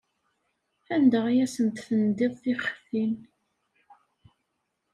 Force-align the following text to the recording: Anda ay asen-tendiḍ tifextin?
Anda 0.93 1.19
ay 1.29 1.37
asen-tendiḍ 1.45 2.33
tifextin? 2.43 3.13